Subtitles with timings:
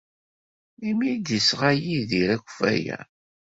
[0.77, 2.99] Melmi ay d-yesɣa Yidir akeffay-a?